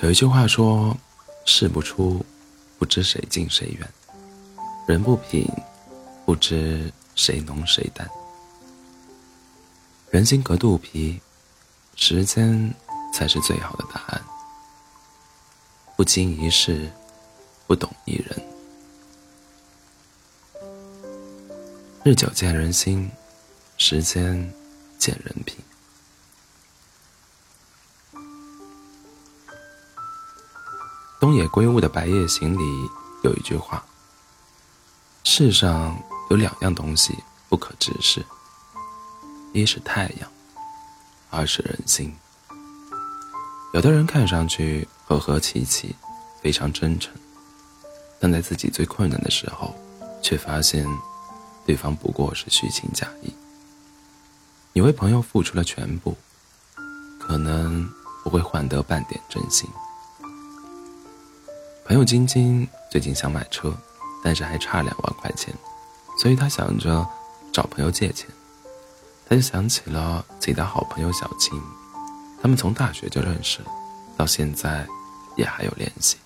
[0.00, 0.96] 有一句话说
[1.44, 2.24] ：“事不出，
[2.78, 3.84] 不知谁近谁远；
[4.86, 5.44] 人不品，
[6.24, 8.08] 不知谁浓谁淡。
[10.10, 11.20] 人心隔肚皮，
[11.96, 12.72] 时间
[13.12, 14.24] 才是最好的答案。
[15.96, 16.88] 不经一事，
[17.66, 18.40] 不懂一人。
[22.04, 23.10] 日久见人心，
[23.78, 24.52] 时间
[24.96, 25.56] 见人品。”
[31.20, 32.90] 东野圭吾的《白夜行》里
[33.24, 33.84] 有一句话
[35.24, 37.12] ：“世上有两样东西
[37.48, 38.24] 不可直视，
[39.52, 40.30] 一是太阳，
[41.28, 42.14] 二是人心。”
[43.74, 45.96] 有的人看上去和和气气，
[46.40, 47.12] 非常真诚，
[48.20, 49.74] 但在自己最困难的时候，
[50.22, 50.86] 却发现
[51.66, 53.34] 对方不过是虚情假意。
[54.72, 56.16] 你为朋友付出了全部，
[57.18, 57.90] 可能
[58.22, 59.68] 不会换得半点真心。
[61.88, 63.74] 朋友晶晶最近想买车，
[64.22, 65.54] 但是还差两万块钱，
[66.18, 67.08] 所以她想着
[67.50, 68.28] 找朋友借钱。
[69.26, 71.58] 她就想起了自己的好朋友小青，
[72.42, 73.60] 他们从大学就认识，
[74.18, 74.86] 到现在
[75.34, 76.18] 也还有联系。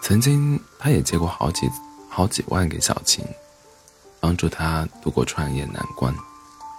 [0.00, 1.68] 曾经，他也借过好几
[2.08, 3.26] 好几万给小青，
[4.20, 6.14] 帮助他度过创业难关。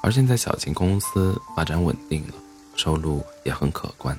[0.01, 2.33] 而现在，小琴公司发展稳定了，
[2.75, 4.17] 收入也很可观，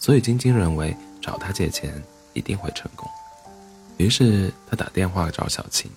[0.00, 3.08] 所以晶晶认为找他借钱一定会成功。
[3.98, 5.88] 于是他打电话找小琴，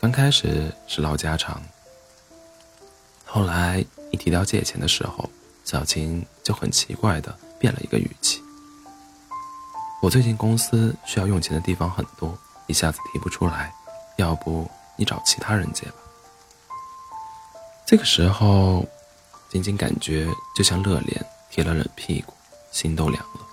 [0.00, 1.62] 刚开始是唠家常，
[3.26, 5.28] 后来一提到借钱的时候，
[5.64, 8.42] 小琴就很奇怪的变了一个语气
[10.00, 12.36] ：“我最近公司需要用钱的地方很多，
[12.66, 13.70] 一下子提不出来，
[14.16, 15.94] 要不你找其他人借吧。”
[17.90, 18.88] 这个时候，
[19.48, 20.24] 仅仅感觉
[20.54, 22.32] 就像热脸贴了冷屁股，
[22.70, 23.44] 心都凉了。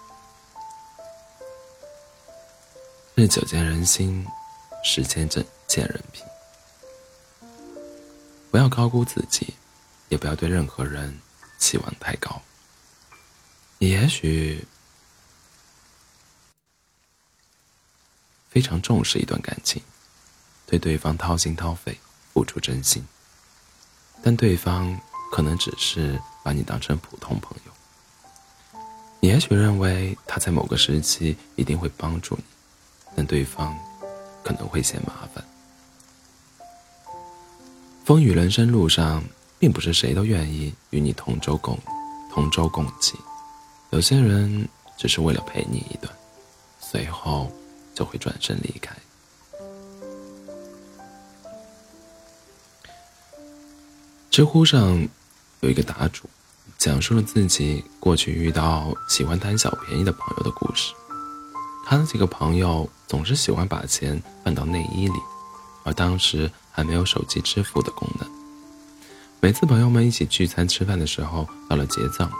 [3.15, 4.23] 日久见人心，
[4.83, 6.23] 时间见见人品。
[8.51, 9.55] 不要高估自己，
[10.09, 11.19] 也不要对任何人
[11.57, 12.39] 期望太高。
[13.79, 14.63] 你也许
[18.51, 19.81] 非常重视一段感情，
[20.67, 21.99] 对对方掏心掏肺，
[22.35, 23.03] 付出真心。
[24.23, 24.99] 但对方
[25.31, 27.71] 可能只是把你当成普通朋友，
[29.19, 32.43] 你也许认为他在某个时期一定会帮助你，
[33.15, 33.77] 但对方
[34.43, 35.43] 可能会嫌麻烦。
[38.05, 39.23] 风雨人生路上，
[39.59, 41.77] 并不是谁都愿意与你同舟共
[42.31, 43.15] 同舟共济，
[43.89, 44.67] 有些人
[44.97, 46.13] 只是为了陪你一段，
[46.79, 47.51] 随后
[47.93, 48.95] 就会转身离开。
[54.37, 55.01] 知乎上
[55.61, 56.29] 有一个答主，
[56.77, 60.93] 讲述了自己过去遇到喜欢贪小便宜的朋友的故事。
[61.87, 65.19] 他的几个朋友总是喜欢把钱放到内衣里，
[65.83, 68.29] 而当时还没有手机支付的功能。
[69.39, 72.31] 每次朋友们一起聚餐吃饭的时候，到了结账，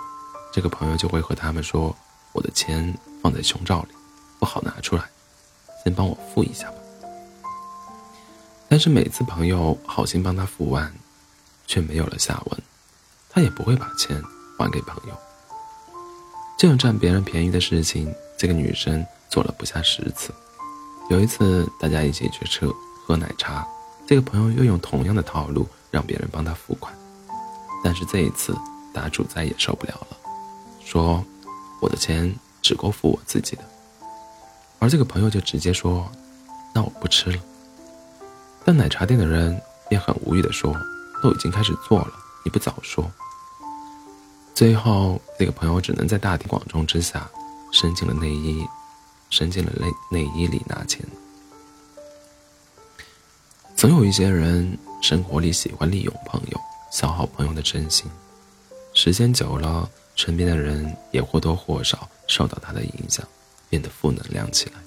[0.53, 1.95] 这个朋友就会和他们说
[2.31, 3.95] ：“我的钱放在胸罩里，
[4.37, 5.03] 不好拿出来，
[5.83, 6.75] 先帮我付一下吧。”
[8.69, 10.93] 但是每次朋友好心帮他付完。
[11.67, 12.59] 却没有了下文，
[13.29, 14.19] 他也不会把钱
[14.57, 15.15] 还给朋友。
[16.57, 20.33] 这样占别人便宜的事情，这个女生做了不下十次。
[21.09, 22.67] 有一次，大家一起去吃
[23.05, 23.67] 喝奶茶，
[24.07, 26.91] 这个朋友又用同样的套路让别人帮他付款。
[27.83, 28.57] 但是这一次，
[28.91, 30.17] 答主再也受不了了，
[30.83, 31.23] 说
[31.79, 33.63] ：“我的钱只够付我自己的。”
[34.79, 36.11] 而这个朋友就直接说
[36.73, 37.39] ：“那我不吃了。”
[38.65, 40.75] 但奶茶店的人便很无语的说。
[41.21, 43.09] 都已经开始做了，你不早说。
[44.53, 47.29] 最后，那个朋友只能在大庭广众之下，
[47.71, 48.65] 伸进了内衣，
[49.29, 51.05] 伸进了内内衣里拿钱。
[53.75, 56.59] 总有一些人，生活里喜欢利用朋友，
[56.91, 58.09] 消耗朋友的真心，
[58.93, 63.23] 时间久了，身边的人也或多或少受到他的影响，
[63.69, 64.86] 变得负能量起来。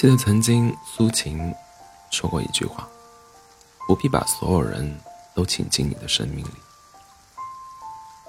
[0.00, 1.54] 记得曾经苏秦
[2.10, 2.88] 说过一句话
[3.86, 4.98] ：“不必把所有人
[5.34, 6.54] 都请进你的生命里。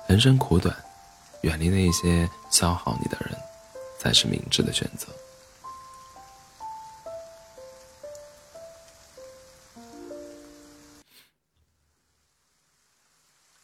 [0.05, 0.75] 人生苦短，
[1.43, 3.39] 远离那些消耗你的人，
[3.97, 5.07] 才是明智的选择。”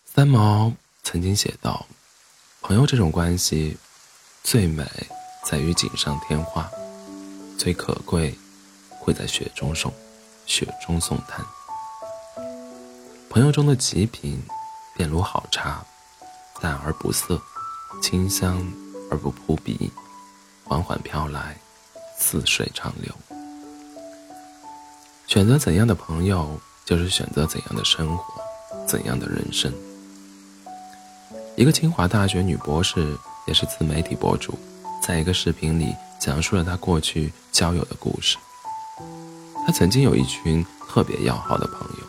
[0.06, 0.72] 三毛
[1.04, 1.86] 曾经写道
[2.64, 3.78] ：“朋友这种关系，
[4.44, 4.90] 最美
[5.44, 6.72] 在于锦上添花，
[7.58, 8.38] 最可贵
[9.00, 9.92] 会在雪中送
[10.46, 11.46] 雪中送炭。
[13.30, 14.42] 朋友中的极品，
[14.96, 15.84] 便如好茶，
[16.62, 17.42] 淡而不涩，
[18.02, 18.66] 清香
[19.10, 19.92] 而不扑鼻，
[20.64, 21.58] 缓缓飘来，
[22.18, 23.14] 似水长流。
[25.28, 28.42] 选择怎样的朋友，就是选择怎样的生活，
[28.88, 29.74] 怎样的人生。
[31.56, 33.18] 一个清华大学女博士，
[33.48, 34.58] 也是自媒体博主，
[35.02, 38.38] 在一个视频里讲述了他过去交友的故事。
[39.66, 42.04] 他曾经有一群特别要好的朋友，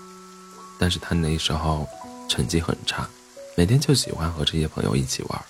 [0.78, 1.86] 但是他那时候
[2.28, 3.08] 成绩很差，
[3.56, 5.44] 每天就喜欢和这些朋友一起玩。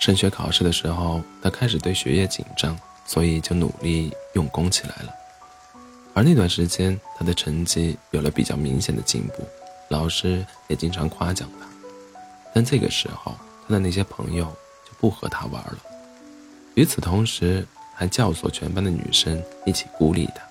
[0.00, 5.14] 升学考试的时候，他开始对学业紧张，所以就努力用功起来了。
[6.14, 9.46] 而那段时间，他的成绩有了比较明显的进步，
[9.90, 11.66] 老师也经常夸奖他。
[12.54, 13.36] 但这个时候，
[13.68, 14.46] 他的那些朋友
[14.86, 15.78] 就不和他玩了。
[16.74, 20.42] 与此同时，还教唆全班的女生一起孤立他。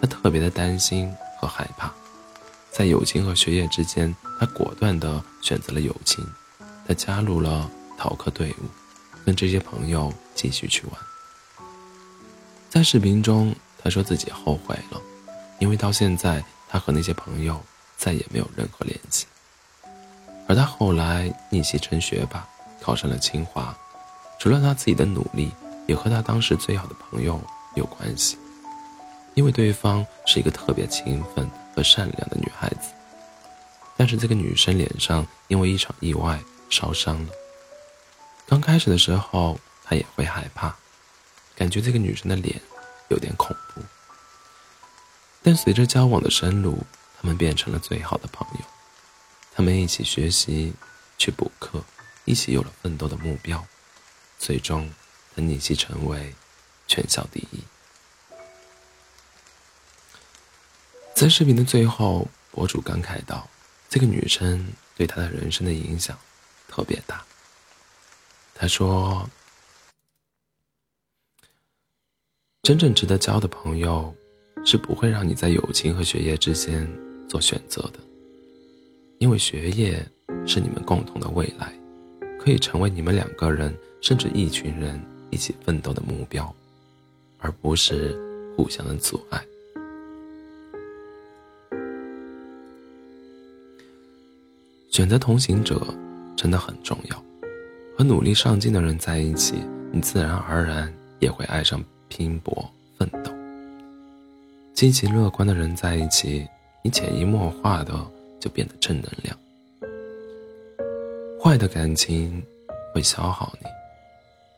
[0.00, 1.92] 他特别的担心和害怕，
[2.70, 6.26] 在友情和学业之间，他果断地选择了友情。
[6.86, 8.64] 他加入了逃课队伍，
[9.24, 10.94] 跟这些朋友继续去玩。
[12.68, 13.54] 在视频中。
[13.82, 15.00] 他说自己后悔了，
[15.58, 17.58] 因为到现在他和那些朋友
[17.96, 19.24] 再也没有任何联系。
[20.46, 22.46] 而他后来逆袭成学霸，
[22.78, 23.74] 考上了清华，
[24.40, 25.52] 除了他自己的努力，
[25.86, 27.40] 也和他当时最好的朋友
[27.76, 28.38] 有关系，
[29.34, 32.90] 因为对方是一个特别勤奋和善良的女孩子。
[33.96, 36.40] 但是这个女生脸上因为一场意外
[36.70, 37.32] 烧伤了。
[38.48, 40.74] 刚开始的时候，他也会害怕，
[41.54, 42.60] 感觉这个女生的脸。
[43.10, 43.82] 有点恐怖，
[45.42, 46.78] 但随着交往的深入，
[47.20, 48.64] 他们变成了最好的朋友。
[49.52, 50.72] 他们一起学习，
[51.18, 51.82] 去补课，
[52.24, 53.66] 一起有了奋斗的目标，
[54.40, 54.90] 最终，
[55.36, 56.34] 他逆袭成为
[56.88, 57.60] 全校第一。
[61.14, 63.46] 在视频的最后，博主感慨道
[63.90, 66.18] ：“这个女生对他的人生的影响
[66.66, 67.22] 特别大。”
[68.56, 69.28] 他说。
[72.62, 74.14] 真正值得交的朋友，
[74.64, 76.86] 是不会让你在友情和学业之间
[77.26, 77.98] 做选择的，
[79.18, 80.06] 因为学业
[80.46, 81.72] 是你们共同的未来，
[82.38, 85.00] 可以成为你们两个人甚至一群人
[85.30, 86.54] 一起奋斗的目标，
[87.38, 88.18] 而不是
[88.56, 89.42] 互相的阻碍。
[94.90, 95.80] 选择同行者
[96.36, 97.24] 真的很重要，
[97.96, 99.62] 和努力上进的人在一起，
[99.92, 101.82] 你自然而然也会爱上。
[102.12, 102.68] 拼搏
[102.98, 103.30] 奋斗，
[104.74, 106.44] 积极乐观的人在一起，
[106.82, 107.94] 你潜移默化的
[108.40, 109.38] 就变得正能量。
[111.40, 112.42] 坏的感情
[112.92, 113.66] 会消耗你，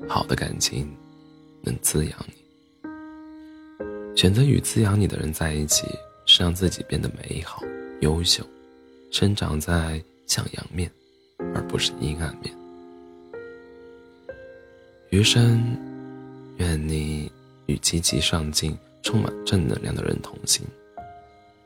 [0.09, 0.89] 好的感情
[1.63, 2.35] 能滋养你。
[4.17, 5.87] 选择与滋养你的人在一起，
[6.27, 7.63] 是让自己变得美好、
[8.01, 8.45] 优秀，
[9.11, 10.91] 生长在向阳面，
[11.55, 12.55] 而不是阴暗面。
[15.11, 15.77] 余生，
[16.59, 17.31] 愿你。
[17.67, 20.67] 与积极上进、充满正能量的人同行，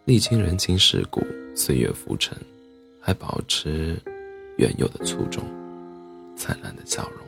[0.04, 1.24] 历经人情世故、
[1.54, 2.36] 岁月浮沉，
[3.00, 3.96] 还保持
[4.58, 5.42] 原有的初衷、
[6.36, 7.25] 灿烂的笑容。